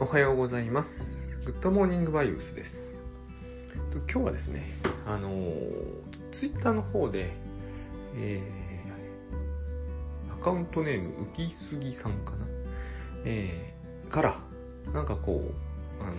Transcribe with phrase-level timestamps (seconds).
[0.00, 1.28] おはようございます。
[1.44, 2.94] グッドモーニングバイブスです。
[4.08, 5.28] 今日はですね、あの
[6.30, 7.32] ツイッターの方で、
[8.14, 12.46] えー、アカウントネーム、浮きすぎさんかな、
[13.24, 14.38] えー、から、
[14.92, 15.42] なんかこ
[16.00, 16.14] う、あの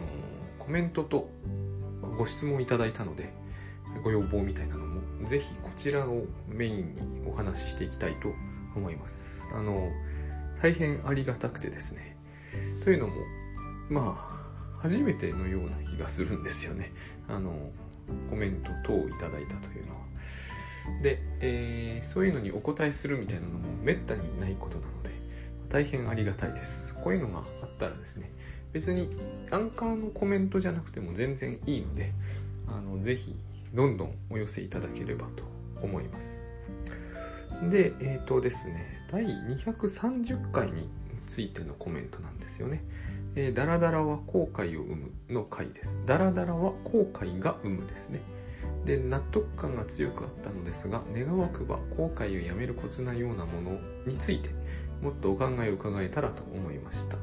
[0.59, 1.29] コメントと
[2.17, 3.31] ご質問いただいたので、
[4.03, 8.33] ご要望みたいなのも、ぜひこちらをメインにお話ししていきたいと
[8.75, 9.47] 思います。
[9.53, 9.89] あの
[10.61, 12.17] 大変ありがたくてですね。
[12.83, 13.13] というのも、
[13.89, 16.91] まあ、初めてのような気がするんですよね。
[17.27, 17.71] あの、
[18.29, 19.99] コメント等をいただいたというのは。
[21.01, 25.09] で、えーそういうのにお答えするみたいなのもめったにないことなので、
[25.69, 26.95] 大変ありがたいです。
[26.95, 27.45] こういうのがあっ
[27.79, 28.31] たらですね、
[28.71, 29.09] 別に
[29.51, 32.13] アンカーのコメントじゃなくても全然いいので、
[32.67, 33.35] あの、ぜひ、
[33.73, 35.43] どんどんお寄せいただければと
[35.83, 36.35] 思います。
[37.69, 40.89] で、えっ、とですね、第230回に
[41.29, 42.83] ついてのコメントなんですよね。
[43.35, 45.97] えーダラダラは後悔を生むの回です。
[46.05, 48.19] ダラダラは後悔が生むですね。
[48.83, 54.49] で、納得感が強くあったのですが、願わくば後悔をやめるコツなようなものについて、
[55.01, 57.17] もっとお考えを伺えたらと思いました。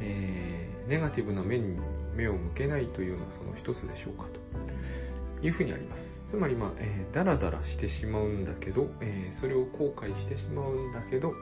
[0.00, 1.80] えーネガティブな面に
[2.14, 4.24] 目を向けないというのはその一つでしょうか
[5.40, 6.22] というふうにあります。
[6.26, 11.32] つまり、まあ、えーダラダラしてしまうんだけど、えーそれを後悔してしまうんだけど、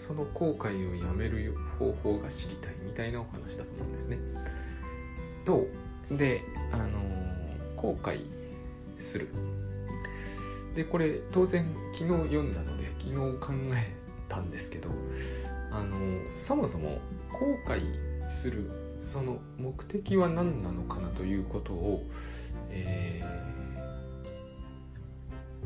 [0.00, 4.18] その後悔をやめる方法が知りたいみたいなお話だと思うんですね。
[5.44, 5.66] と、
[6.10, 7.30] で、あのー
[7.76, 8.20] 後悔
[8.98, 9.28] する。
[10.74, 13.94] で、これ当然昨日読んだので昨日考え
[14.28, 14.90] たんですけど、
[15.70, 16.98] あのーそもそも
[17.32, 17.80] 後悔
[18.30, 18.70] する
[19.02, 22.06] その目的は何なのかなということを、
[22.70, 23.50] えー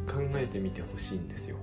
[0.06, 1.56] 考えてみてほしいんですよ。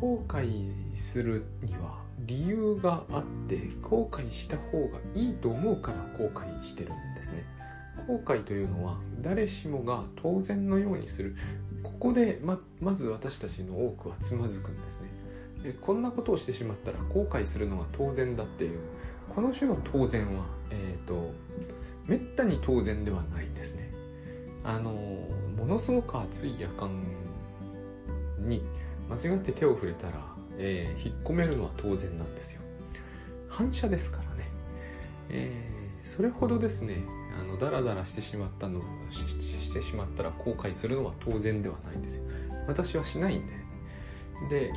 [0.00, 7.44] 後悔するには理由があって後悔した方がいいと思うから後悔してるんですね。
[8.06, 11.36] 後悔というのは誰しもが当然のようにする。
[11.82, 15.74] ここでままず私たちの多くはつまずくんですね。
[15.80, 18.78] こんなことをしてしまったら後悔するのが当然だっていう。
[19.34, 21.32] この種の当然はえっ、と
[22.06, 23.90] めったに当然ではないんですね。
[24.64, 24.90] あの
[25.56, 26.90] ものすごく熱い夜間
[28.38, 28.62] に
[29.08, 30.12] 間違って手を触れたら、
[30.58, 32.60] えー引っ込めるのは当然なんですよ。
[33.48, 34.48] 反射ですからね、
[35.30, 37.02] えーそれほどですね
[37.38, 38.80] あのダラダラしてしまったの
[39.10, 42.22] ししてしまったら後悔するのは当然ではないんですよ。
[42.68, 43.46] 私はしないん
[44.48, 44.70] で。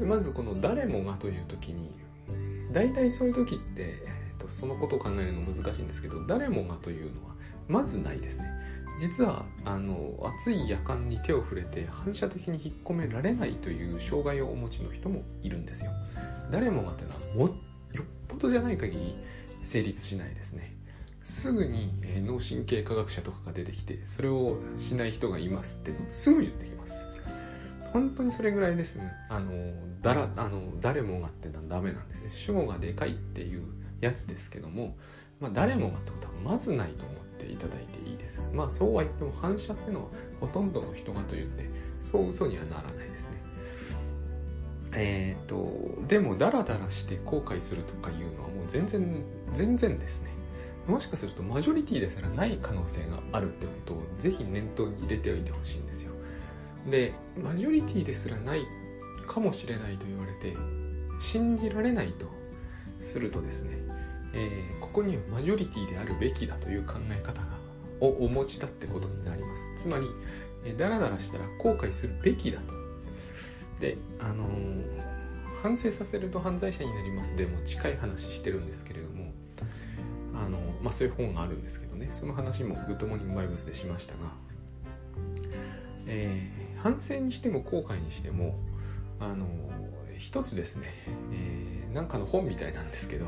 [0.00, 1.90] でまずこの「誰もが」という時に
[2.72, 7.34] 大体そういう時って、えーとそのことを考えるの難しいんですけど「誰もが」というのは
[7.68, 8.44] まずないですね。
[8.98, 15.90] 実はあの暑い夜間に手を触れて反射的に引っ込められないという障害をお持ちの人もいるんですよ。
[16.50, 17.54] 誰もがっていうのはよ
[18.02, 19.14] っぽどじゃない限り
[19.62, 20.74] 成立しないですね。
[21.22, 27.06] すぐに、え脳神経科学者とかが出てきてそれをしない人がいますってのすぐ言ってきます。
[27.92, 29.12] 本当にそれぐらいですね。
[29.28, 29.50] あの
[30.02, 32.30] だらあの誰もがってのはダメなんですね。
[32.32, 33.64] 主語がでかいっていう
[34.00, 34.96] やつですけども、
[35.40, 38.42] まあ、誰もがってことはまずないと思っていただいていいです。
[38.52, 40.10] まあそうは言っても反射っていうのは
[40.40, 41.68] ほとんどの人がというんで
[42.00, 43.30] そう嘘にはならないですね。
[44.92, 45.68] えっ、と
[46.08, 50.30] でもダラダラして後悔するとかいうのはもう全然全然ですね。
[50.86, 56.12] もしかするとマジョリティですらない可能性があるってことをぜひ念頭に入れておいてほしいんですよ。
[56.90, 58.62] でマジョリティですらない
[59.26, 60.56] かもしれないと言われて
[61.20, 62.30] 信じられないと
[63.00, 63.78] するとですね、
[64.34, 67.48] えーここにはマジョリティであるべきだという考え方が
[68.00, 69.82] をお持ちだってことになります。
[69.82, 70.06] つまり、
[70.64, 72.74] えーダラダラしたら後悔するべきだと。
[73.80, 75.16] であのー
[75.62, 79.32] 反省させると犯罪者になりますでも近い話してるんですけれども
[80.34, 82.08] あのまあそういう本があるんですけどね。
[82.12, 84.18] その話もグッドモーニングバイブスでしましたが、
[86.06, 88.54] えー反省にしても後悔にしても
[89.18, 89.46] あの
[90.18, 90.94] 一つですね、
[91.32, 93.26] えーなんかの本みたいなんですけど、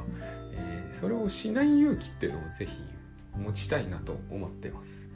[1.01, 2.73] それをしない勇気っていうのをぜひ
[3.37, 5.07] 持ちたいなと思ってます。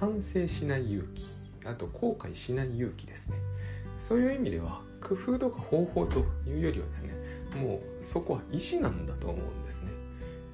[0.00, 1.24] 反省しない勇気。
[1.66, 3.36] あと後悔しない勇気ですね。
[3.98, 7.14] そういう意味では工夫とか方法というよりはですね
[7.62, 9.90] もうそこは意思なんだと思うんですね、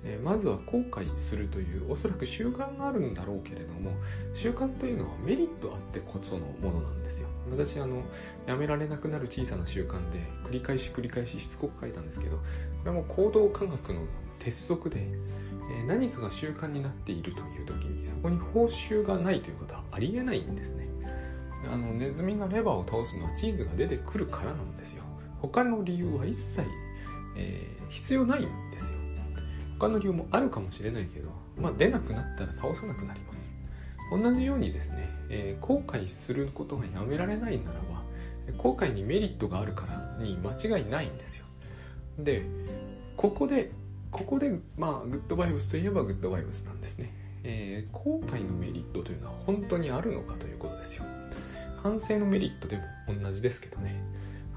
[0.04, 3.92] えまずは後悔するというおそらく習慣があるんだろうけれども
[4.34, 7.28] 習慣というのはメリットあってこそのものなんですよ。
[7.50, 8.02] 私あの
[8.46, 12.42] やめられなくなる小さな習慣で繰り返し繰り返ししつこく書いたんですけどこ
[12.84, 14.00] れはもう行動科学の
[14.42, 20.88] 鉄則で、えー何かが習慣になっているという時にそこに報酬がないということはありえないんですね。
[21.72, 25.02] あのネズミがレバーを倒すのはチーズが出てくるからなんですよ。
[25.40, 26.62] 他の理由は一切、
[27.36, 28.98] えー必要ないんですよ。
[29.78, 31.28] 他の理由もあるかもしれないけど、
[31.58, 33.52] まあ、出なくなったら倒さなくなります。
[34.10, 38.02] 同じようにですね、えー、後悔することがやめられないならば
[38.58, 41.46] 後悔にメリットがあるからに間違いないんですよ。
[42.18, 42.44] で
[43.16, 43.72] ここで
[44.12, 47.12] ここでまあグッドバイブスといえばグッドバイブスなんですね、
[47.42, 51.04] えー、後悔のメリットというのは本当にあるのかということですよ。
[51.82, 52.82] 反省のメリットでも
[53.20, 54.04] 同じですけどね。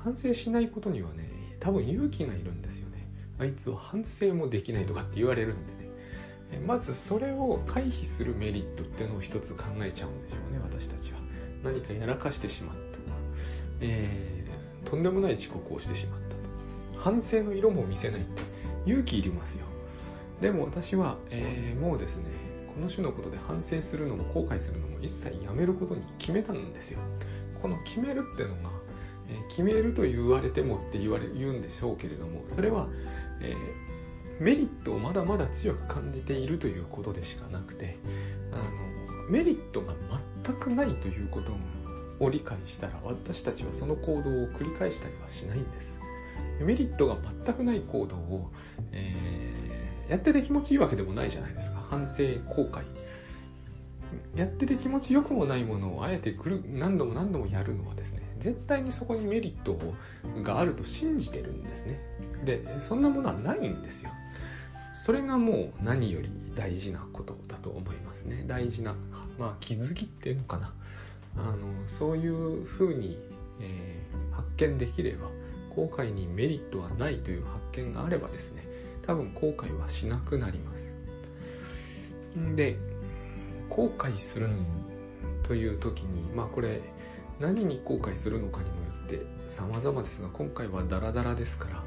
[0.03, 3.07] 反省しないことにはね多分勇気がいるんですよね。
[3.39, 6.59] あいつは反省もできないとかって言われるんでね。
[6.67, 11.19] まずそれを回避するメリットっていうのを一つ考えちゃうんでしょうね私たちは。
[11.63, 12.85] 何かやらかしてしまった
[13.81, 16.19] えー、とんでもない遅刻をしてしまっ
[16.93, 18.41] た反省の色も見せないって
[18.85, 19.65] 勇気いりますよ。
[20.41, 22.25] でも私は、えー、もうですね
[22.73, 26.99] この種のことで反省するのも後悔するのも一切やめることに決めたんですよ。
[27.61, 28.69] この決めるってのが、
[29.29, 32.87] えー、決めると言われてもって言われ言うんでしょうけれどもそれは、
[33.41, 37.97] えー、メリットをまだまだ強く感じているということでしかなくて
[38.51, 39.93] あのメリットが
[40.43, 41.53] 全くないということ
[42.23, 46.04] を理解したら私たちはその行動を繰り返したりはしないんです。
[46.59, 48.51] メリットが全くない行動を、
[48.91, 51.85] えー、やってて気持ちいいわけでもないじゃないですか。
[51.89, 52.13] 反省
[52.45, 52.83] 後悔。
[54.35, 59.77] やってて気持ちよくもないものをあえてくる何度も何度もやるのはですね絶対にそこにメリット
[60.43, 61.99] があると信じてるんですね。
[62.43, 64.11] でそんなものはないんですよ。
[64.93, 68.43] それがもう何より大事なことだと思いますね。
[68.47, 68.95] 大事な、
[69.37, 70.73] まあ、気づきっていうのかな。
[71.37, 73.19] あのそういうふうに、
[73.59, 75.27] えー、発見できれば
[75.75, 78.63] 後悔にメリットはないという発見があればですね
[79.05, 80.91] 多分後悔はしなくなります。
[82.55, 82.77] で
[83.69, 84.47] 後悔する
[85.43, 86.81] という時にまあこれ
[87.39, 91.83] 何に後悔するのかにもよって様々ですが今回はダラダラですから、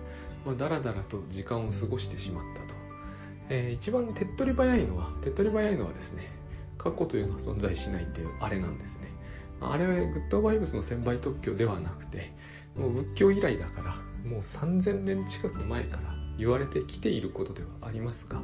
[0.46, 2.74] まあ、ダラダラと時間を過ごしてしまったと、
[3.48, 6.30] えー、一番手っ取り早いのは手っ取り早いのはですね
[6.76, 9.08] 過去というのは存在しないっていうあれなんですね。
[9.60, 12.32] あれはグッドバイブスの専売特許ではなくて
[12.78, 13.94] もう仏教以来だから
[14.28, 18.40] もう3000年近く前から言われてきていることではありますが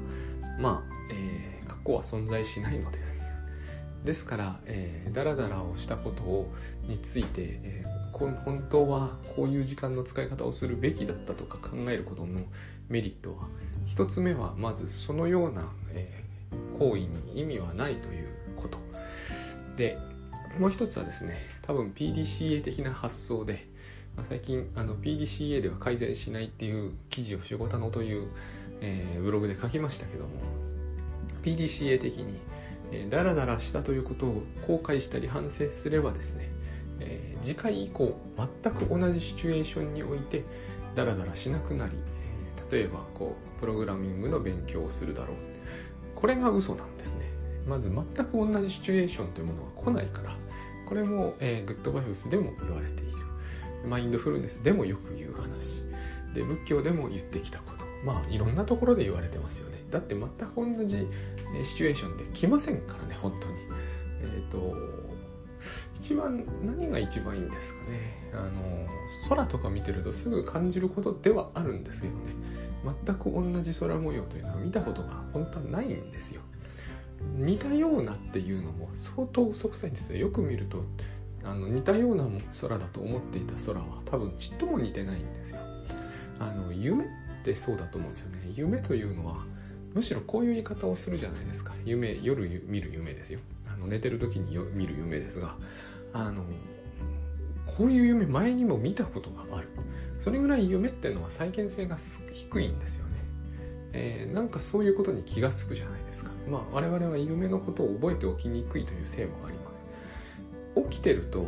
[0.58, 3.25] まあ、えー、過去は存在しないのです。
[4.04, 6.52] ですから、えー、ダラダラをしたことを
[6.86, 12.40] について、えー、本当はこういう時間の使い方をするべきだったとか考えることの
[12.88, 13.48] メリットは
[13.86, 17.00] 一つ目はまずそのような、えー、行為
[17.32, 18.78] に意味はないということ。
[19.76, 19.98] で
[20.58, 23.66] もう一つはですね多分 PDCA 的な発想で
[24.28, 28.28] 最近あの PDCA では改善しないっていう記事を仕事のという、
[28.81, 30.31] えー、ブログで書きましたけども
[31.43, 32.38] PDCA 的に、
[32.93, 36.49] えー、ダラダラしたということを後悔したり反省すればですね、
[37.00, 38.16] えー、次回以降
[38.62, 40.44] 全く同じシチュエーションにおいて
[40.94, 41.93] ダラダラしなくなり、
[42.60, 45.37] えー、例えばこうプログラミングの勉強をするだろう。
[46.14, 47.25] これが嘘なんですね。
[47.67, 50.37] まず全く同じシチュエーションというものは来ないから
[50.87, 53.04] これも、えー、グッドバイブスでも言われている
[53.88, 55.82] マインドフルネスでもよく言う話。
[56.34, 57.84] で仏教でも言ってきたこと。
[58.04, 59.84] まあいろんなところで言われてますよね。
[59.90, 61.06] だって全く同じ
[61.64, 63.54] シチュエーションで来ませんからね本当に。
[64.20, 64.76] えっ、ー、と
[66.00, 68.31] 一番何が一番いいんですかね。
[68.34, 68.50] あの
[69.28, 72.34] 空とか見てるとすぐ感じることではあるんですけどね。
[73.06, 76.43] 全く同じ空模様というのは見たことが本当はないんですよ。
[77.36, 80.19] 似たようなっていうのも相当嘘くさいんですよ。
[80.19, 80.84] よく見ると
[81.44, 82.24] あの似たような
[82.60, 85.60] 空だと思っていた空は多分ちっとも似てないんですよ。
[86.41, 87.08] あの夢っ
[87.44, 88.53] てそうだと思うんですよね。
[88.55, 89.44] 夢というのは
[89.94, 91.72] むしろこういう言い方をするじゃないですか。
[91.84, 93.41] 夢夜見る夢ですよ。
[93.72, 95.55] あの寝てる時に見る夢ですが
[96.13, 96.44] あの
[97.67, 99.69] こういう夢前にも見たことがある。
[100.20, 101.98] それぐらい夢っていうのは再現性が
[102.32, 103.10] 低いんですよね、
[103.93, 106.31] えー、なんかそういうことに気がつくじゃないですか。
[106.51, 109.44] まあ我々は夢のことを覚えておきにくいというせいも
[110.76, 111.46] 起きてると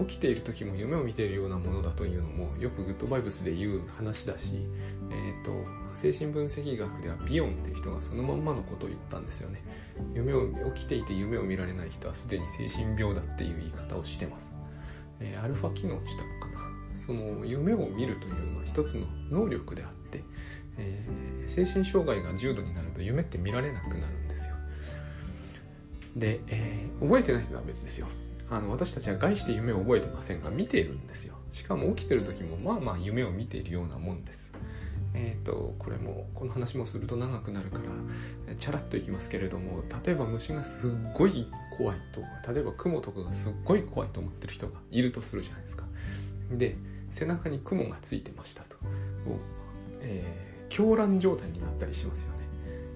[0.00, 4.66] 起きている時も夢を見ているようなものだというのもよくグッドバイブスで言う話だし、
[5.10, 5.50] えーと、
[5.94, 9.62] 精神分析学ではビヨンっていう人がそのまんまのことを言ったんですよね。
[10.14, 14.50] 夢を起きていて夢を見られない人はすでに精神病だっていう言い方をしてます、
[15.20, 17.06] えー、アルファ機能したのかな。
[17.06, 20.22] その夢を見るというのは一つの能力であって、
[20.76, 24.54] えー、精神障害が重度になると夢って見られなくなるんですよ。
[26.16, 28.08] で、えー、覚えてない人は別ですよ
[28.50, 31.34] あの私たちは概して夢を覚えてませんが見ているんですよ。
[31.50, 34.52] しかも起きてる時もまあまあ夢を見ているようなもんです。
[35.14, 37.84] えっ、ー、とこれもこの話もすると長くなるから
[38.58, 45.84] チャラッといきますけれども例えば虫がすっごい怖いとか例えば雲とかがすっごい怖いと思ってる人がいるとするじゃないですか。
[46.52, 46.76] で
[47.10, 48.76] 背中に雲がついてましたと、
[50.02, 52.36] えー、狂乱状態になったりしますよね。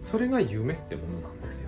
[0.02, 1.60] それが夢ってものなんです。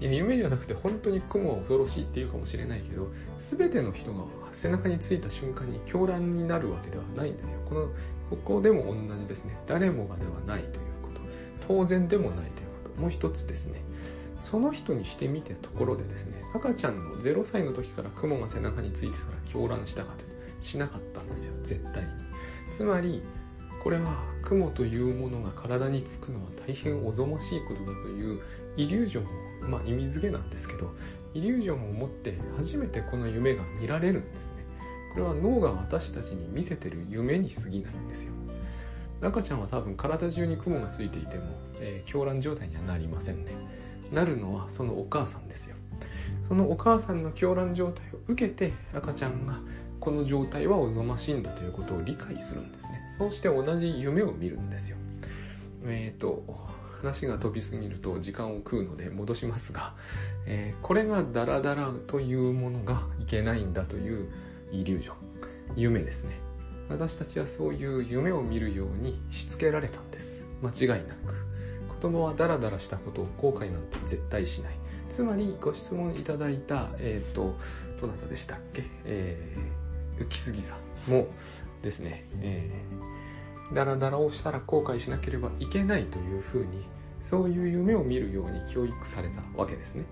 [0.00, 3.08] いや夢じゃなくて本当に雲は恐ろしいっていうかもしれないけど
[3.50, 7.58] 全ての人が背中についた瞬間に狂乱になるわけではないんですよ。
[7.68, 7.88] この
[8.30, 9.58] ここでも同じですね。
[9.66, 11.20] 誰もがではないということ。
[11.66, 13.00] 当然でもないということ。
[13.00, 13.82] もう一つですね。
[14.40, 21.54] その人にしてみてところでですね赤ちゃんの0歳の時から雲が背中についてたら狂乱したかとしなかったんですよ。
[21.64, 22.08] 絶対に。
[22.72, 23.22] つまり
[23.82, 28.40] これは雲というものが体につくのは大変おぞましいことだという
[28.76, 29.26] イリュージョンを
[29.62, 30.92] まあ意味付けなんですけど
[31.34, 34.64] イリュージョンを持って初めてこの夢が見られるんですね。
[35.12, 38.32] これは脳が私たちに見せてる夢に過ぎないんですよ。
[39.20, 41.44] 赤ちゃんは多分体中に雲がついていても、
[41.80, 43.52] えー、狂乱状態にはなりませんね。
[44.12, 45.76] なるのはそのお母さんですよ。
[46.46, 49.60] そのお母さんの狂乱状態を受けて赤ちゃんが
[50.00, 53.00] この状態はおぞましいんだということを理解するんですね。
[53.18, 54.96] そうして同じ夢を見るんですよ。
[55.84, 56.44] えっ、ー、と
[57.00, 59.94] 話が飛びすぎると時間を食うので戻しますが、
[60.46, 64.28] えー、これがダラダラというものがいけないんだという
[64.72, 65.16] イリュージョン。
[65.76, 66.38] 夢ですね。
[66.88, 70.42] 私たちはそういう夢を見るようにしつけられたんです。
[70.62, 71.34] 間違いなく。
[71.88, 74.72] 子供はダラダラしたことを後悔なんて絶対しない。
[75.10, 77.56] つまりご質問いただいたえっ、ー、と
[78.00, 78.84] どなたでしたっけ？
[79.04, 80.76] えー、浮杉さ
[81.08, 81.28] んも
[81.82, 83.27] ですね、えー、
[83.72, 86.86] ダラダラをしたら後悔しなければいけないというふうに
[87.28, 90.04] そういう夢を見るように教育されたわけですね。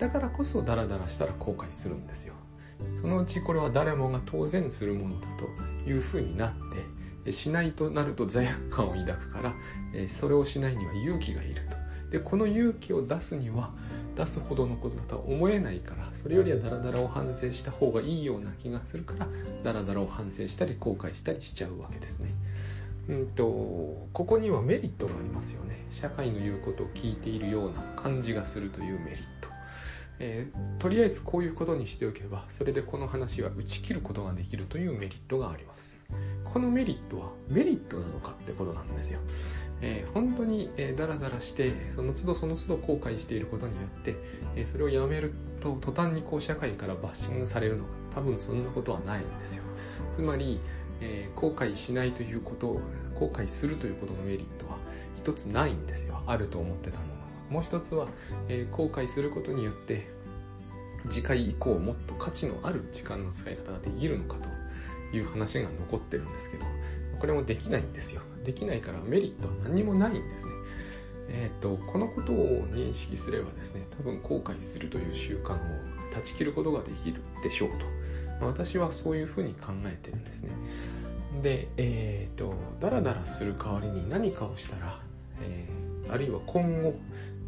[0.00, 2.34] だからこそダラダラしたら後悔するんですよ。
[3.00, 6.52] そのうちこれは誰もが当然するものだというふうになっ
[7.24, 9.54] てしないとなると罪悪感を抱くから
[10.08, 11.86] それをしないには勇気がいると。
[12.10, 13.70] でこの勇気を出すには
[14.16, 19.28] 出すほどのことだとは思えないからそれよりはダラダラを反省した方がいいような気がするから
[19.64, 22.30] ダラダラを反省したり後悔したりしちゃうわけですね。
[23.08, 23.44] うんと
[24.12, 25.86] ここにはメリットがありますよね。
[25.90, 29.48] 社会の言うことを聞いているような感じがするというメリット。
[30.18, 36.02] えー、とりあえずこういうことにしておけばそれでこの話は打ち切ることができるというメリットがあります。
[36.44, 39.18] このメリットはメリットなのかってことなんですよ、
[39.82, 44.14] えー、本当に、えー、ダラダラしてその都度その都度後悔していることによって、
[44.54, 47.90] えー、それをやめると途端にこう社会からバッシングされるのか。
[48.16, 49.62] 多分そんなことはないんですよ。
[50.14, 50.58] つまり、
[51.00, 52.80] えー、後悔しないということ
[53.18, 54.78] 後悔するということのメリットは
[55.18, 56.22] 一つないんですよ。
[56.26, 57.16] あると思ってたもの
[57.50, 58.08] もう一つは、
[58.48, 60.08] えー、後悔することによって
[61.08, 64.36] 次回以降もっと価値のある時間の使い方ができるのか
[65.12, 66.64] という話が残ってるんですけど
[67.20, 68.22] これもできないんですよ。
[68.44, 70.50] できないからメリットは何にもないんですね。
[71.28, 75.56] えっ、ー、とこのことを認識すればですね多分後悔するという習慣を
[76.12, 77.86] 断ち切ることができるでしょうと、
[78.40, 80.50] 私はそういうふうに考えてるんですね。
[81.42, 85.00] でえっ、ー、とダラダラする代わりに何かをしたら、
[85.42, 86.94] えー、あるいは今後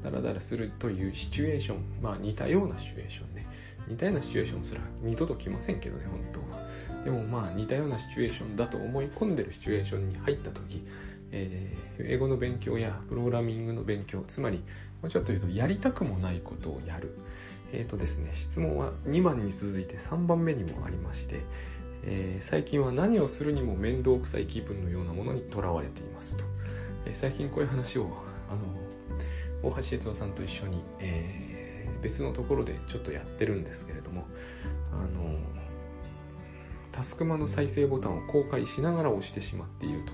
[0.02, 3.46] ダラダラするというシチュエーションまあ似たようなシチュエーションね。
[3.88, 6.68] 似たようなシチュエーションすら二度と来ませんけどね本当は。
[7.04, 10.86] でもまあ似たようなシチュエーションだと思い込んでるシチュエーションに入った時、
[11.32, 14.58] えー、英語の勉強やプログラミングの勉強つまり
[15.00, 17.16] もうちょっと言うとやりたくもないことをやる。
[17.72, 21.42] えっ、ー、とですね質問は2番に続いて3番目にもありまして
[22.04, 26.44] えー、最近は何をするにも面倒くさい気分のようなものにとらわれていますと、
[27.06, 28.08] えー、最近こういう話を
[28.48, 28.54] あ
[29.64, 34.26] の大橋哲夫さんと一緒に、えー、別のところでちょっとやってるんですけれども
[34.92, 35.36] あの
[36.92, 40.12] タスクマの再生ボタンを公開しながら押してしまっていると。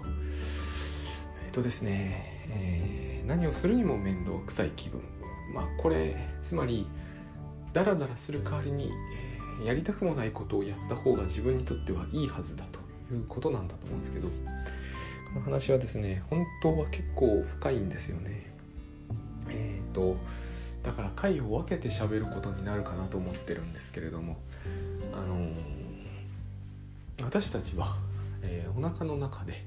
[1.47, 5.01] えっ、とですね、えー、何をするにも面倒くさい気分。
[5.55, 6.87] まあこれつまり
[7.75, 8.93] ダラダラする代わりに、
[9.59, 12.79] えー、やりたくもないことをやった方が自分にとってはいいはずだと
[13.13, 14.33] いうことなんだと思うんですけどこ
[15.35, 18.47] の話はですね本当は結構深いんですよね。
[19.51, 20.17] えっ、ー、と
[20.85, 24.37] だから回を分けて喋ることになるかなと思ってるんですけれども
[25.13, 25.55] あのー、
[27.23, 27.97] 私たちは、
[28.43, 29.65] えー、お腹の中で、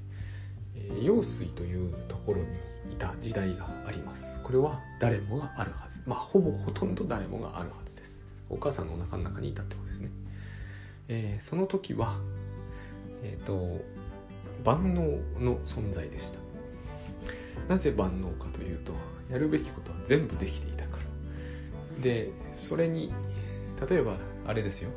[0.74, 2.46] えー、羊水というところに
[2.92, 4.24] いた時代があります。
[4.42, 6.02] これは誰もがあるはず。
[6.06, 7.87] まあほぼほとんど誰もがあるはず。
[8.50, 10.10] お母さんのお腹の中にいたってことですね、
[11.08, 12.18] えー、その時は
[13.22, 13.80] えっ、と
[14.64, 15.02] 万能
[15.40, 16.38] の存在でした。
[17.68, 18.92] なぜ万能かというと
[19.30, 22.02] やるべきことは全部できていたから。
[22.02, 23.12] でそれに
[23.88, 24.14] 例えば
[24.46, 24.90] あれですよ、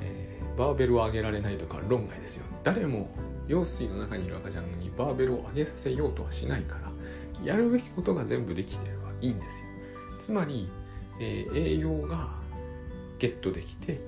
[0.00, 2.44] えー、バーベルを上げられないとか論外ですよ。
[2.64, 3.08] 誰も
[3.48, 6.90] 用水の中にいる赤ちゃんにバーベルを上げさせようとはしないから
[7.44, 9.50] やるべきことが全部できてればいいんですよ。
[10.22, 10.68] つまり、
[11.20, 12.39] えー、栄養が
[13.20, 14.00] ゲットできて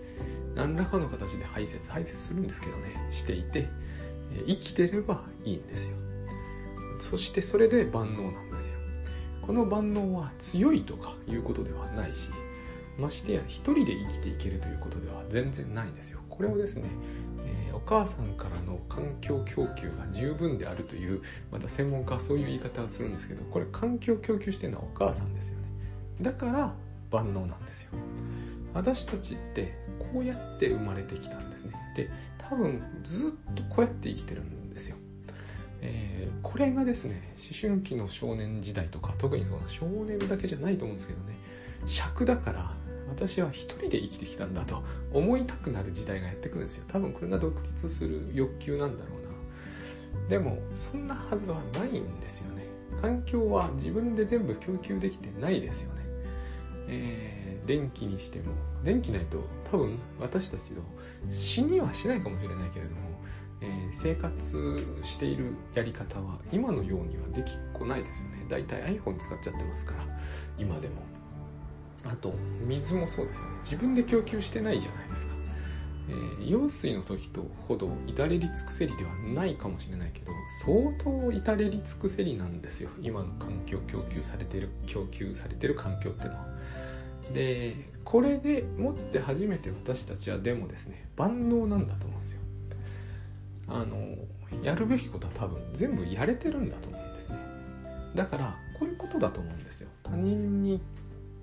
[0.56, 3.68] 何らかの形で排泄排泄するんですけどねしていて、
[4.46, 5.96] 生きてればいいんですよ。
[7.00, 8.78] そしてそれで万能なんですよ。
[9.42, 12.30] この万能は強いとかいうことではないし
[12.98, 16.20] ましてや一人で生きていけるということでは全然ないんですよ。
[16.28, 16.84] これをですね、
[17.46, 25.64] え、お母さんからの環境供給が十分であるというまた専門家はそういう言い方をするんですけどこれ環境供給してるのはお母さんですよね。
[26.20, 26.74] だから
[27.10, 27.90] 万能なんですよ。
[28.74, 31.72] 私たちってこうやって生まれてきたんですね。
[31.96, 34.96] で多分ずっとこうやって生きてるんですよ。
[35.80, 41.36] えー、これがですね思春期の少年時代とか特にその少年だけじゃないと思うんですけどね。
[41.86, 42.72] 尺だから
[43.08, 46.84] 私は一人で生きてきたんだと思いたくなる時代がやってくるんですよ。
[46.88, 50.28] 多分これが独立する欲求なんだろうな。
[50.28, 52.66] でもそんなはずはないんですよね。
[53.00, 56.01] 環境は自分で全部供給できてないですよね。
[56.88, 58.52] えー、電気にしても
[58.84, 60.82] 電気ないと多分私たちの
[61.30, 63.00] 死にはしないかもしれないけれども、
[63.60, 68.46] えー、生活しているやり方は今のようにはできっこないですよね。
[68.48, 70.04] だいたい iPhone 使っちゃってますから
[70.58, 70.94] 今でも。
[72.04, 72.34] あと
[72.66, 73.50] 水もそうですよね。
[73.62, 75.32] 自分で供給してないじゃないですか、
[76.08, 80.32] えー、用水の時とほど至れり尽くせりではないかもしれないけど
[80.66, 82.90] 相当至れり尽くせりなんですよ。
[83.00, 86.51] 今の環境供給されてる供給されてる環境ってのは。
[87.34, 87.74] で
[88.04, 92.40] これでもって初めて私たちはでもですね万能なんだと思うんですよ。
[93.68, 97.36] あのやるべきことは多分全部やれてるんだと思うんですね。
[98.14, 99.88] だからこういうことだと思うんですよ。
[100.02, 100.80] 他人に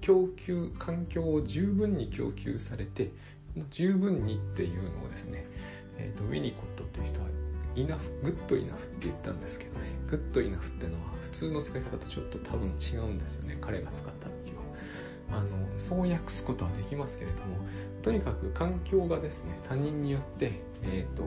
[0.01, 3.12] 供給環境を十分に供給されて
[3.71, 5.45] 十分にっていうのをですね、
[5.98, 7.27] えーと、ウィニコットっていう人は
[7.75, 9.88] イナフグッドイナフって言ったんですけどね。
[10.09, 13.57] グッドイナフってのは普通の使い方とちょっと多分違うんですよね。
[13.62, 14.38] 彼が使ったって。
[15.31, 17.57] あのそう訳すことはできますけれども
[18.01, 21.24] とにかく環境がですね他人によって、えーと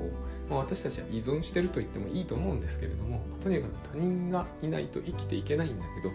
[0.49, 6.14] まあ、私たちは依存してると言ってもいいと思うんですけれどもとにかく他人がいないと生きていけないんだけど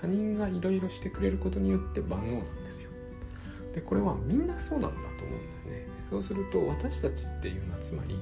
[0.00, 2.90] 他人がいろいろしてくれることによって万能なんですよ。
[3.74, 5.86] でこれはみんなそうなんだと思うんですね。
[6.10, 8.16] そうすると私たちっていうのはつまり、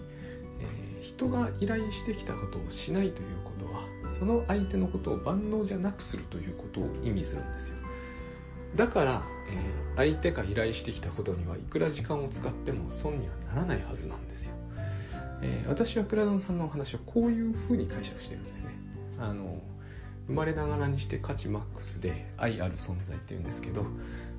[0.60, 3.84] えー、人が依頼してきたことをしないということは
[4.18, 7.76] その相手のことを万能じゃなくするということを意味するんですよ。
[8.76, 14.52] だから、えー、相手が依頼してきたことにはいくら時間を使っても損にはならないはずなんですよ、
[15.42, 18.70] えー、私は倉田さんのお話はこういうふうに解釈してるんですね。
[19.18, 19.62] あの
[20.26, 23.86] 生まれながらにして価値マックスで愛ある存在っていうんですけど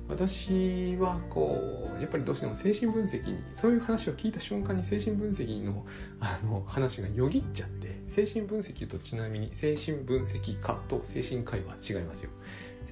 [0.08, 1.58] 私はこ
[1.98, 5.86] うやっぱりどうしても精神分析にそういう話を聞いた瞬間に精神分析の
[6.20, 12.30] あの話がよぎっちゃって精神分析とちなみに精神分析家と精神科医は違いますよ。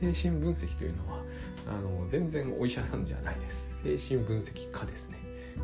[0.01, 1.23] 精神分析というのは
[1.67, 3.75] あの全然お医者さんじゃないです。
[3.83, 5.19] 精神分析家ですね。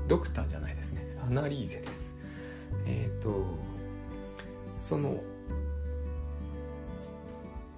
[0.09, 1.17] ドクターじゃないですね。
[1.25, 1.93] アナリーゼです。
[2.87, 3.45] えっ、ー、と
[4.83, 5.23] その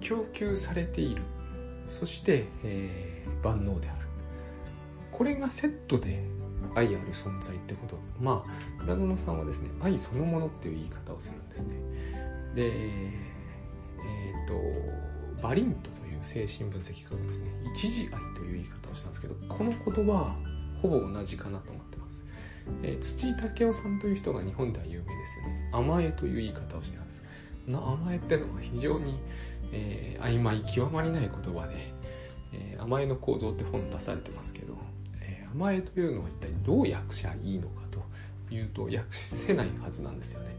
[0.01, 1.23] 供給されている。
[1.89, 4.07] そして、えー、万能である。
[5.13, 6.25] これがセットで
[6.75, 7.99] 愛ある存在ってこと。
[8.21, 11.77] まあ倉園さんはですね愛そのものっていう言い方をするんですね。
[12.55, 13.13] でえ
[14.33, 15.94] っ、ー、とバリントと
[16.25, 17.51] 精神分析家がですね。
[17.77, 20.37] 一時愛という言い方をしたんですけどこの言葉は
[20.83, 22.25] ほぼ同じかなと思ってます、
[22.83, 25.71] えー、土井武雄さんという人が日本では有名ですよね。
[25.73, 27.23] 甘えという言い方をしてます。
[27.67, 29.19] 甘えってのは非常に
[29.75, 31.93] えー、曖昧極まりない言葉で、
[32.53, 34.75] えー、甘えの構造って本出されてますけど、
[35.21, 40.55] えー、甘えというのは一体どう訳しゃいいのかというと訳せないはずなんですよね、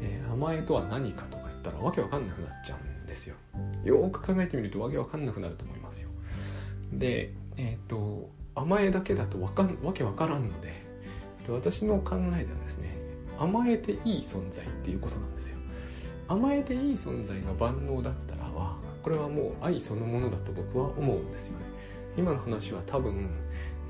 [0.00, 3.36] え、甘えとは何かとったらわけわかんなくなっちゃうんですよ。
[3.84, 6.08] よく考えてみるとわけわかんなくなると思いますよ。
[6.92, 10.82] でえっ、と甘えだけだとわかんわけわからんので
[11.48, 12.96] 私の考えではですね
[13.38, 15.56] 甘えていい存在っていうことなんですよ。
[16.28, 21.64] 甘えていい存在が万能だったらはこれはもう愛そのものだと僕は思うんですよね。
[22.16, 23.30] 今の話は多分、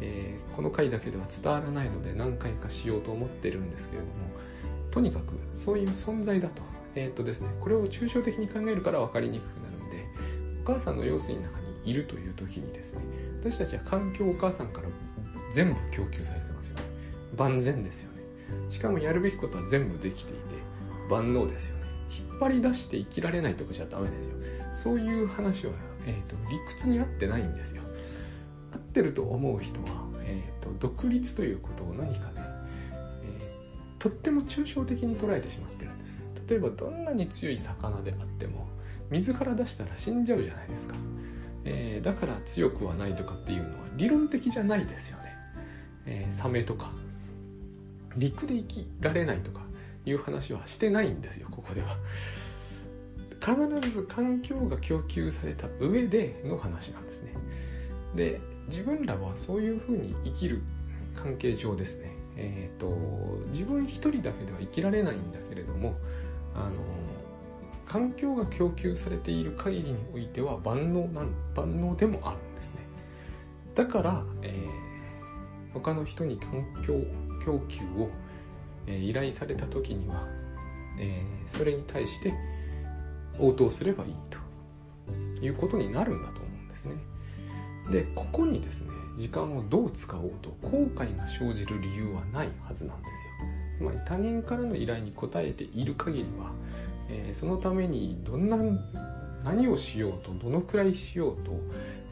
[0.01, 4.13] えー、この回だけでは伝わらないので何回かしようと思ってるんですけれども
[4.93, 6.63] とにかくそういう存在だと。
[6.95, 10.07] えっ、とですねこれを抽象的に考えるから分かりにくくなるんで
[10.65, 13.01] お母さんの用水の中にいるという時にですね
[13.43, 14.89] 私たちは環境をお母さんから
[15.53, 16.83] 全部供給されてますよね。
[17.37, 18.23] 万全ですよね。
[18.71, 20.41] しかもやるべきことは全部できていて
[21.11, 21.83] 万能ですよね。
[22.11, 24.37] 引っ張り出して生きられないとかじゃダメですよ。
[24.75, 25.73] そういう話は、
[26.07, 27.83] えーと、理屈に合ってないんですよ。
[28.73, 32.43] 合ってると思う人は、えーと、独立ということを何かね、
[33.23, 35.92] えー、とっても抽象的に捉えてしまってる
[36.53, 38.67] 例えばどんなに強い魚であっても
[39.09, 40.95] 水から出したら死んじゃうじゃないですか、
[41.65, 45.33] えー、だから強くはないとかっていうのは理論的じゃないですよね、
[46.05, 46.93] えー、サメとか
[48.19, 49.63] 陸で生きられないとか
[50.05, 51.97] いう話はしてないんですよここでは。
[53.41, 57.33] 必ず環境が供給された上での話なんですね。
[58.15, 60.63] で自分らはそういうふうに生きる
[61.17, 62.13] 関係上ですね。
[62.37, 62.97] えっ、ー、と
[63.53, 65.97] 自分一人だけでは生きられないんだけれども
[66.55, 66.73] あの
[67.87, 72.81] 環境が供給されている限りにおいては万能なん万能でもあるんですね。
[73.75, 76.95] だから、えー、他の人に環境
[77.45, 78.09] 供給を、
[78.87, 80.27] えー、依頼された時には、
[80.99, 82.33] えー、それに対して
[83.39, 84.43] 応答すればいいと。
[85.43, 86.95] いうことになるんだと思うんですね。
[87.91, 93.32] でここにですね時間をどう使おうと後悔が生じる理由はないはずなんですよ。
[93.77, 96.53] つまり他人からの依頼に応えている限りは、
[97.09, 98.57] えー、そのためにどんな
[99.45, 101.53] 何をしようとどのくらいしようと、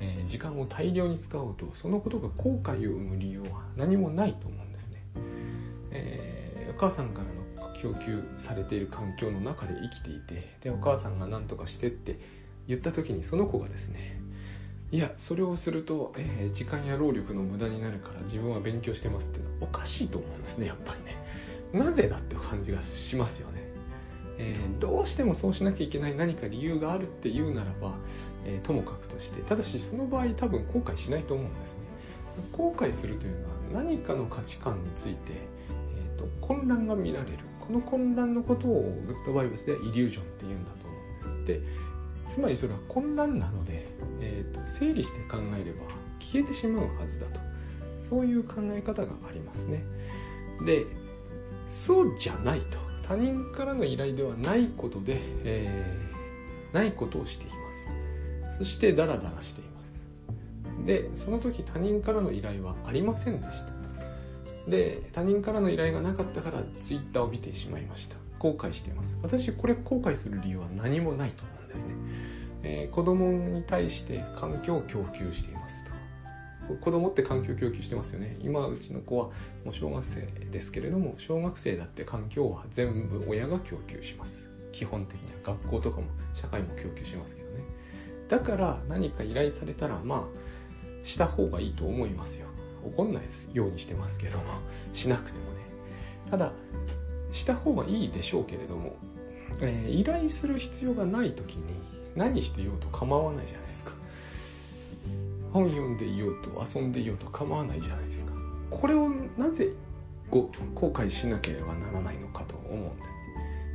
[0.00, 5.04] えー、時間を大量に使おうとそのことが後悔を生む理由は何もないと思うんですね、
[5.92, 7.40] えー、お母さんからの
[7.80, 12.18] 供給されている環境の中で生きていてでお母さんが何とかしてって
[12.68, 14.20] 言った時にその子がですね
[14.92, 21.19] いやそれをすると、えー、時間や労力の無駄になるから自分は勉強してますっていうのはおかしいと思うんですねやっぱりね。
[21.72, 23.62] なぜだって感じがしますよね、
[24.38, 27.94] えー、どうしてもそうしなきゃいけない何か理由があるっていうならば、
[28.44, 31.80] えー、ともかくとしてただしその場合多分後悔しないと思うんですね。
[32.52, 35.32] 後悔するというのは何かの価値観について、
[35.96, 37.38] えーと、混乱が見られる。
[37.60, 41.66] この混乱のことをグッドバイブスではイリュージョンっていうんだと思うんですで
[42.28, 43.86] つまりそれは混乱なので、
[44.20, 45.82] えーと、整理して考えれば
[46.18, 47.50] 消えてしまうはずだと。
[48.10, 49.84] そういう考え方がありますね。
[50.66, 50.84] で
[51.70, 52.78] そうじゃないと。
[53.06, 57.54] 他人からの依頼ではないことで、えー、ないことをしていま
[58.52, 58.58] す。
[58.58, 59.70] そしてダラダラしていま
[60.82, 60.86] す。
[60.86, 63.48] でその時他人からの依頼はありませんでし
[64.64, 64.70] た。
[64.70, 68.16] で他人からの依頼がなかったからツイッターを見てしまいました。
[68.38, 69.16] 後悔しています。
[69.22, 71.84] 私これ後悔する理由は何もないと思うんですね。
[72.62, 75.84] えー、子供に対して環境を供給しています
[76.80, 78.36] 子供って環境供給してますよね。
[78.40, 79.26] 今うちの子は
[79.64, 84.48] もう小学生ですけれども小学生だって環境は全部親が供給します。
[84.72, 87.64] 基本的には学校とかも社会も供給しますけどね。
[88.28, 92.46] だから何か依頼されたらまあした方がいいと思いますよ。
[92.84, 94.44] 怒んないようにしてますけども
[94.92, 95.60] しなくてもね。
[96.30, 96.52] ただ
[97.32, 98.96] した方がいいでしょうけれども、
[99.60, 101.64] えー、依頼する必要がない時に
[102.16, 103.59] 何してようと構わないじゃないですか。
[105.52, 108.32] 本読んでいようと遊んでいようと構わないじゃないですか。
[108.70, 109.68] これをなぜ
[110.30, 113.08] 後悔しなければならないのかと思うんです、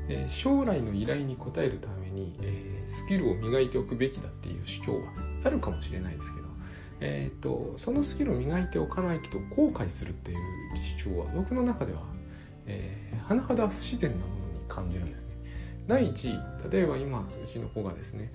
[0.07, 5.01] えー、将来の依頼に応えるために、えー、スキルを磨いておくべきだっていう主張は
[5.43, 6.45] あるかもしれないですけど
[7.01, 10.38] えーと、そのスキルを磨いておかないと後悔するっていう
[10.99, 12.01] 主張は僕の中では、
[12.65, 15.24] えー、甚だ不自然なものに感じるんです。
[15.87, 16.39] 第一
[16.71, 18.31] 例えば今うちの子がですね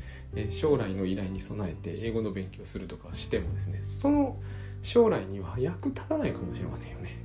[0.50, 4.36] 将来の依頼に備えて英語の勉強するとかしてもですねその
[4.82, 7.20] 将来には役立たないかもしれませんよね。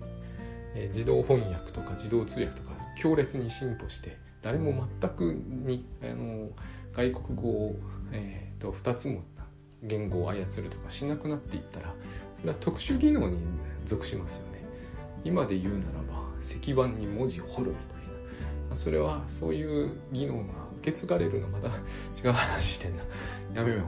[0.89, 6.49] 自動翻訳とか自動通訳とか強烈に進歩して誰も全くにあの
[6.93, 7.75] 外国語を、
[8.11, 9.23] えーと、2つも
[9.83, 11.93] 言語を操るとかしなくなっていったら
[12.41, 13.37] それは特殊技能に
[13.85, 14.63] 属しますよね。
[15.23, 17.94] 今で言うならば石板に文字を彫るみたいな。
[18.73, 20.41] それはそういう技能が
[20.79, 21.67] 受け継がれるのまた
[22.23, 23.03] 違う話してんな。
[23.53, 23.81] やめよう。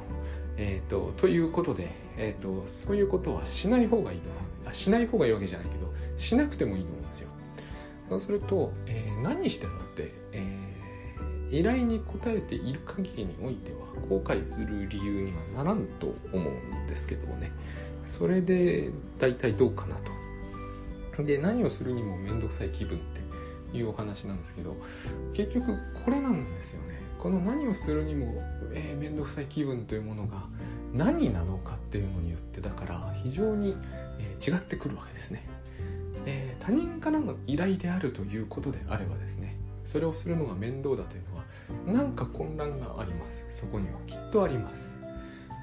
[0.57, 4.29] えっ、ー、とということで、えーと、そういうことはしない方がいいと。
[4.29, 7.29] 思うあしない方がいいわけじゃないけどしなくてもいいと思うんですよ。
[8.09, 17.51] そうすると、えー、何してもって、えー、依頼に応えている限りにおいては後悔する理由にはならんと思うんですけどもね。
[18.07, 21.23] それで大体どうかなと。
[21.23, 23.16] で何をするにも面倒くさい気分って
[23.73, 24.75] いうお話なんですけど
[25.33, 26.97] 結局これなんですよね。
[27.19, 28.35] この何をするにも
[28.73, 30.43] えー、めんどくさい気分というものが
[30.93, 33.75] 何なのかっていうのによってだから非常に、
[34.19, 35.43] えー、違ってくるわけですね、
[36.25, 41.43] えー、他人からの依頼であるということであればですねそれをするのが面倒だというのは
[41.85, 43.45] 何か混乱があります。
[43.49, 44.96] そこにはきっとあります。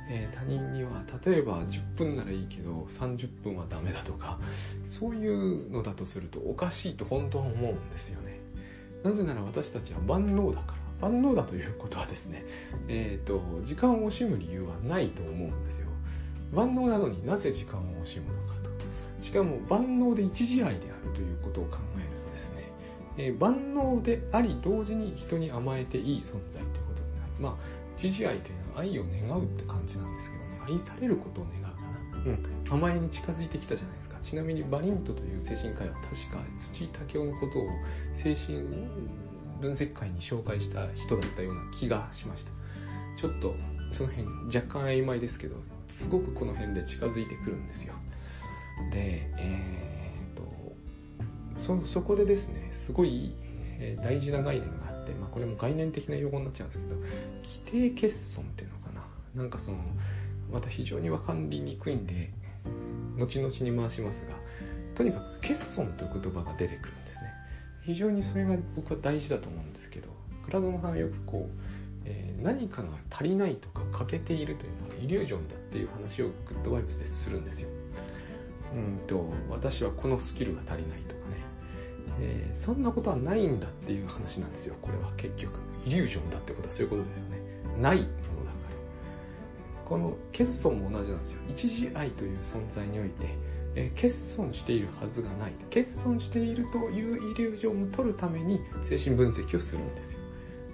[0.09, 4.39] えー、他人には例えば10分ならいいけど30分はダメだとか
[4.85, 8.39] そういうのだとするとおかしいと本当は思うんですよね。
[9.03, 10.85] なぜなら私たちは万能だから。
[11.01, 12.45] 万能だということはですね
[12.89, 15.89] えっ、ー、と時間を惜しむ理由はないと思うんですよ。
[16.53, 18.71] 万能なのになぜ時間を惜しむのかと。
[19.23, 22.73] しかも万能で一時愛であるということを考えるとですね、
[23.19, 27.33] えー、万能であり同時に人に甘えていい存在ということになる。
[27.41, 30.61] まあ一時愛というのは愛を願うって感じなんですけどね。
[30.69, 31.83] 愛されることを願うか
[32.29, 32.33] な。
[32.33, 32.83] うん。
[32.83, 34.17] 甘えに近づいてきたじゃないですか。
[34.23, 37.69] ちなみにバリントという精神科医は確か土武雄のことを
[38.15, 38.59] 精神
[39.61, 42.51] 分析会に紹介した人だったような気がしました。
[43.17, 43.55] ちょっと
[43.93, 45.57] その辺若干曖昧ですけど
[45.89, 47.95] すごくこの辺で近づいてくるんですよ。
[48.91, 50.73] でえー、っと
[51.57, 53.35] そそこでですねすごい
[54.03, 56.97] 大事な概念があって、まあ、これも概念的な用語になっちゃうんですけど
[57.71, 59.43] 規定欠損っていうのかな。
[59.43, 59.79] なんかその
[60.53, 62.31] また非常に分かりにくいんで
[63.19, 64.35] 後々に回しますが
[64.95, 67.33] とにかく欠損という言葉が出てくるんですね。
[67.83, 70.09] 非常にそれが僕は大事だと思うんですけど
[70.45, 71.59] 倉園さんはよくこう、
[72.05, 77.69] えー、何かが足りないとか欠けているというのはイリュージョンだっていう話をグッドバイブスでするんですよ。
[78.75, 81.44] うんと私はこのスキルが足りないとかね、
[82.21, 85.59] えー、そんなことはないんだっていう話なんですよこれは結局。
[85.87, 87.39] イリュージョンだってことはそういうことですよね。
[87.83, 89.85] ないものだから。
[89.85, 91.41] この欠損も同じなんですよ。
[91.51, 93.27] 一時愛という存在において
[93.77, 95.53] え欠損しているはずがない。
[95.73, 100.19] 欠損しているというイリュージョンを取るために精神分析をするんですよ。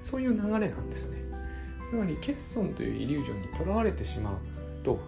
[0.03, 1.19] そういう流れなんですね。
[1.89, 5.01] つまり欠損というイリュージョンにとらわれてしまうと、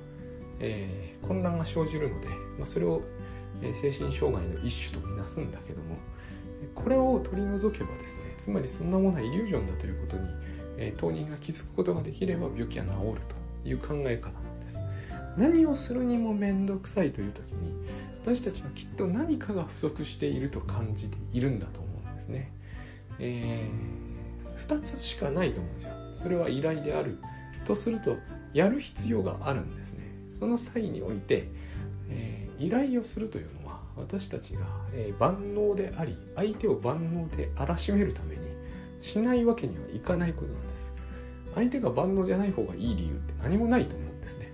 [0.59, 3.03] えー、混乱が生じるので、まあ、それを、
[3.81, 5.97] 精神障害の一種とみなすんだけども
[6.75, 10.29] これを取り除けばですねつまりそんなものはイリュージョンだということに、
[10.79, 12.97] えー、当人が気づくことができれば病気は治る
[13.63, 14.79] という考え方なんです
[15.37, 17.73] 何をするにも面倒くさいという時に
[18.25, 22.53] 私たちはきっと何かが不足していると感じているんだと思うんですね。
[23.19, 25.93] えー、2つしかないと思うんですよ。
[26.23, 27.19] それは依頼である
[27.67, 28.17] とすると
[28.55, 30.05] やる必要があるんですね。
[30.39, 31.49] その際において、
[32.11, 33.62] えー、依頼をするというの
[33.97, 34.61] 私たちが、
[34.93, 38.43] えー、万能であり相手を万能で荒らしめるために
[39.01, 40.93] しないわけにはいかないことなんです。
[41.55, 44.53] 相手が万能じゃない方がいい理由って何もないと思うんですね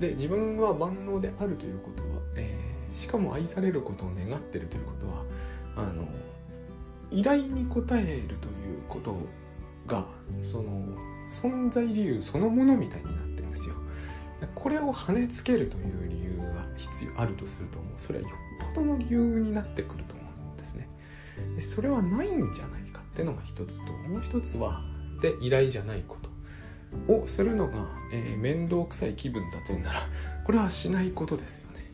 [0.00, 5.24] で自分は万能であるということは、えー、しかも愛されることを願ってるということは
[5.76, 6.08] あの
[7.10, 9.16] 依頼に応えるということ
[9.86, 10.04] が
[10.42, 10.84] その
[11.42, 13.74] 存在理由そのものみたいになってるんですよ
[14.54, 16.27] これを跳ねつけるという理由
[16.78, 20.88] 必要あるとするともうそれはよっぽどの理由になってくると思うんですね
[21.56, 24.82] でそれはないんじゃないかっていうのが一つともう一つは
[25.20, 26.28] で依頼じゃないこと
[27.12, 30.08] をするのが、えー、面倒くさい気分だというなら
[30.44, 31.90] これはしないことですよね。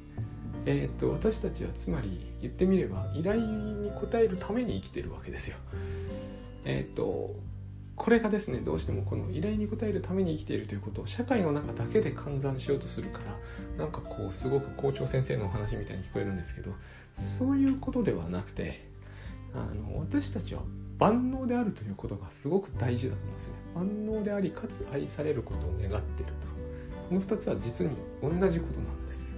[0.67, 5.57] えー、っと私たちはつまり言ってみれば依頼に応えるために生きてるわけですよ。
[6.65, 7.35] えー、っと
[7.97, 13.21] これがですねどうしてもこの依頼に応えるために生きているということを社会の中だけで換算しようとするか
[13.79, 16.73] らなんかこうすごく校長先生のお話みたいに聞こえるんですけど
[17.19, 18.89] そういうことではなくて
[19.55, 20.63] あの私たちは
[20.99, 23.59] 万能であるということがすごく大事だと思うんですよね。
[23.75, 26.55] 万能でありかつ愛されることを願っていると。
[27.09, 29.29] この2つは実に同じことなんです。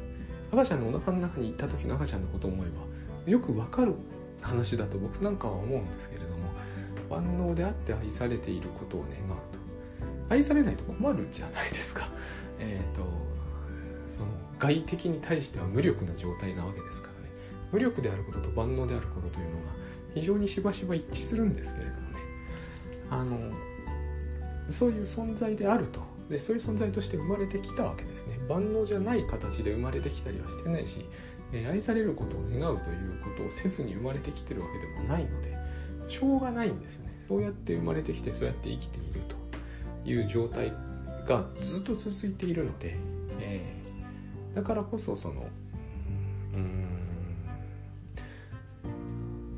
[0.53, 3.95] 赤ちゃんのお腹の中にいた時の赤ちゃんのことを思えばよくわかる
[4.40, 6.26] 話だと僕なんかは思うんですけれど
[7.11, 12.09] 万能であって愛されていることを願うと愛されないと困るじゃないですか
[12.59, 13.05] えっ、ー、と
[14.09, 14.27] その
[14.59, 17.31] 外敵に対しては無力な状態なわけですからね
[17.73, 19.73] 無力であることと万能であることというのが
[20.14, 22.07] 非常にしばしば一致するんですけれどもね
[23.11, 23.38] あの
[24.71, 31.07] そういう存在であるとでそういう存在として生まれてきたわけですね万能じゃない形で生まれてきたりはしてないし、
[31.53, 35.56] え愛されることを願うということをせずに生まれてきてるわけでもないので
[36.09, 37.21] しょうがないんですよね。
[37.27, 39.37] そうやって生まれてきてそうやって生きていると。
[40.07, 40.73] いう状態
[41.27, 42.97] がずっと続いているので、
[43.40, 45.49] えー、だからこそその
[46.55, 46.87] うん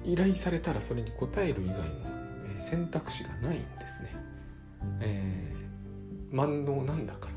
[0.04, 1.84] 依頼されたらそれに応える以外の
[2.58, 4.16] 選択肢がないんですね。
[5.00, 7.32] えー、万能なんだから。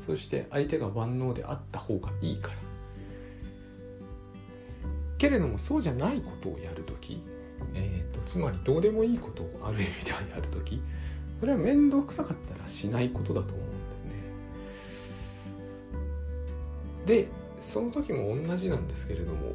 [0.00, 2.54] そして相手が万能であった方がいいから。
[5.18, 7.20] けれどもそうじゃないことをやるとき、
[7.76, 10.80] えーと、つまりどうでもいいことをある意味ではやるとき
[11.38, 13.74] それは面倒くさかったらしないことだと思うんで
[17.06, 17.24] すね。
[17.24, 17.28] で
[17.60, 19.52] その時も同じなんですけれども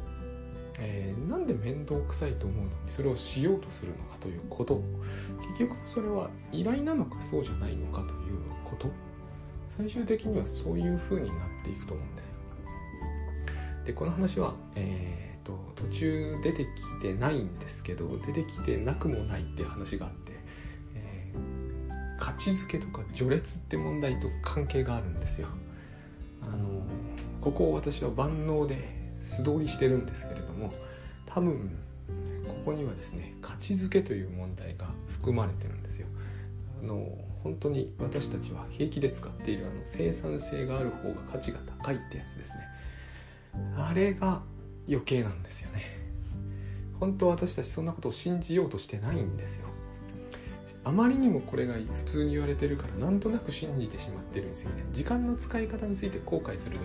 [0.78, 4.80] えー、なんで面倒くさいと思うのにそれをしようとするのかということ。
[5.58, 8.88] 結局それは依頼なのかそうじゃないのかということ。
[9.76, 12.32] 最終的にはそういう風になっていくと思うんです
[13.86, 16.68] でこの話は、えーと、途中出てき
[17.02, 20.32] てないんですけど出てきてなくもないっていう話があって、
[20.94, 25.48] えー、価値づけとか序列って問題と関係があるんですよ。
[26.42, 26.82] あの
[27.40, 28.78] ここを私は万能で
[29.22, 30.72] 素通りしてるんですけれども
[31.26, 31.76] 多分
[32.44, 36.06] ここにはですね価値づけという問題が含まれてるんですよ。
[36.82, 37.06] あの
[37.42, 42.72] 本当に私たちは平気で使っているあの生産性がある方が価値が高いってやつですね。
[43.76, 44.42] あれが
[44.88, 45.98] 余計なんですよね。
[46.98, 49.68] 本当私たちそんなことを信じようとしてないんですよ。
[50.84, 54.84] あまりにもこれが普通に言われてるからなんとなく信じてしまってるんですよね。
[54.92, 56.78] 時間の使い方について後悔する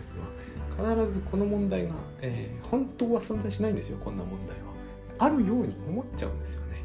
[0.78, 4.68] 時は必ずこの問題が、えー、本当は存在しないんですよこんな問題は。
[5.20, 6.84] あるように思っちゃうんですよね。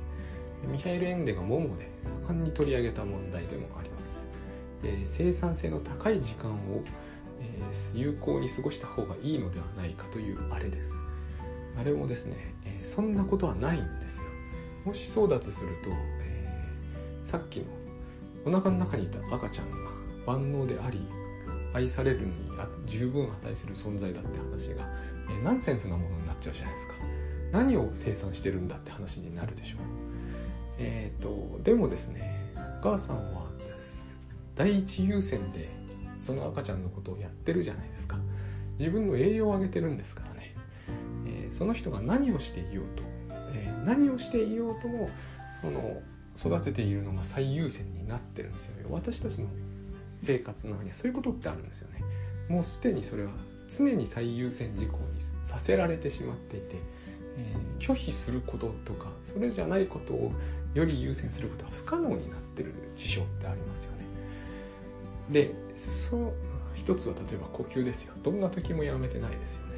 [0.64, 1.88] ミハイル・エンデがモモで
[2.26, 4.26] 盛んに取り上げた問題でもあります。
[4.82, 6.82] で生産性の高い時間を、
[7.40, 11.01] えー、有効に過ごした方がいいのではないかというあれです。
[11.78, 14.22] あれもですね、えー、そんなことはないんですよ。
[14.84, 16.46] もしそうだとするとえ、
[17.26, 17.66] さっきの
[18.44, 19.76] お腹の中にいた赤ちゃんが
[20.26, 21.00] 万能であり
[21.72, 22.32] 愛されるに
[22.86, 24.84] 十分値する存在だって話が、
[25.30, 26.94] えナンセンスなものになっちゃうじゃないですか。
[27.52, 29.80] 何を生産してるんだって話になるでしょう。
[30.78, 33.46] えっ、ー、とでもですねお母さんは
[34.56, 35.68] 第一優先で
[36.20, 38.16] その赤ちゃんのことをやってるじゃないですか。
[38.78, 40.31] 自分の栄養を上げてるんですから、
[41.52, 43.02] その人が何をしていようと、
[43.54, 45.10] えー、何をしていようとも
[45.60, 46.02] その
[46.36, 49.48] 育てているのが最優先になってるんですよ私たちの
[50.22, 52.00] 生活の中にはそういうことってあるんですよね。
[52.48, 53.30] もうすでにそれは
[53.76, 56.76] 常に最優先事項にさせられてしまっていて、
[57.38, 60.32] えー、拒否することとかそれじゃないことを
[60.74, 64.04] より優先することは不可能になってる事象ってありますよね。
[65.30, 66.32] でその
[66.74, 68.14] 一つは例えば呼吸ですよ。
[68.22, 69.71] どんな時もやめてないですよね。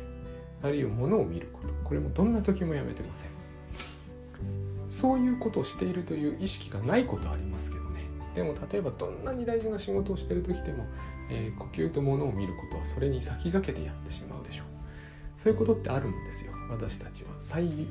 [0.64, 1.68] あるいは物を見ること。
[1.84, 4.90] これもどんな時もやめてません。
[4.90, 8.00] そういうことをしているという意識がないことありますけどね。
[8.34, 10.86] でも例えばどんなに大事な仕事をしている時でも、
[11.30, 14.66] えー、呼吸と物を見ることはそれに先駆けてやってしまうでしょう。
[15.36, 16.52] そういうことってあるんですよ。
[16.70, 17.30] 私たちは。
[17.40, 17.86] 最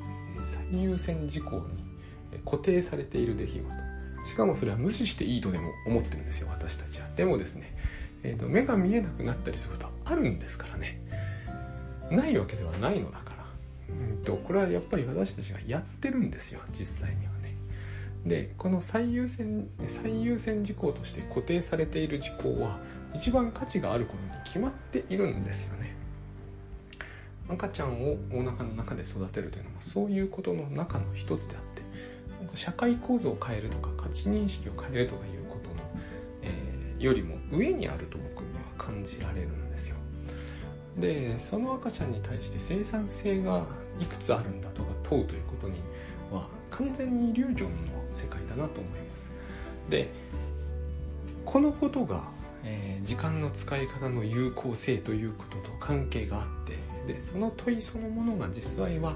[0.72, 3.64] 最優先事項に固定されている出来事。
[4.26, 6.48] しかもそれは無視していいとでも思ってるんですよ。
[6.50, 7.06] 私たちは。
[7.14, 7.76] でもですね、
[8.24, 11.03] えーと、目が見えなくなったりすることあるんですからね。
[12.14, 13.34] ないわけではないのだから。
[13.88, 17.54] うんとこれはやっぱり私たちがやってるんですよ実際にはね。
[18.24, 22.78] でこの最優先最優先事項として固定されている事項は
[23.14, 25.94] 一番価値があることに決まっているんですよね。
[27.48, 31.62] 赤ちゃんをお腹の中で育てるというのもそういうことの中の一つであっ
[32.52, 35.74] て社会構造を変えるとか価値認識を変えるとかいうことの、
[36.42, 39.96] えー、よりも上にあると僕には感じられるんですよ。
[40.98, 43.64] でその赤ちゃんに対して生産性が
[43.98, 45.80] いくつあるんだとか問うということに
[46.30, 49.30] は完全にイリュージョンの世界だなと思います。
[49.90, 50.08] で
[51.44, 52.24] このことが、
[52.64, 56.44] えー、時間の使い方の有効性ということと関係があっ
[57.06, 59.14] てでその問いそのものが実際は、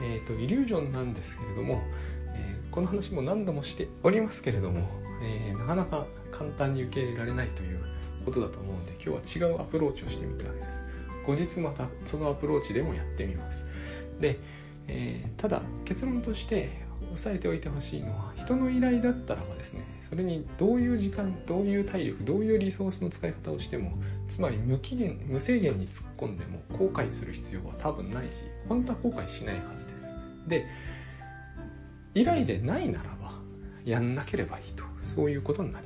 [0.00, 1.82] えーと、イリュージョンなんですけれども、
[2.34, 4.88] えー、この話も何度もしておりますけれども、
[5.22, 7.80] えー、なかなか簡単に受け入れられないという
[8.24, 10.85] ことだと思うんで今日は違うアプローチをしてみたわけです
[11.26, 13.64] 後日またそのアプローチでもやってみます。
[14.20, 14.38] で、
[14.88, 23.92] えー、ただ結論として押さえておいてほしいのは人の依頼だったらばですねそれにどういう時間どういう体力どういうリソースの使い方をしても
[24.28, 28.30] つまり無期限無制限に突っ込んでも後悔する必要は多分ないし
[28.68, 30.48] 本当は後悔しないはずです。
[30.48, 30.66] で
[32.14, 33.32] 依頼でないならば
[33.84, 34.86] やんなければいいと。
[35.06, 35.85] そういうことになりま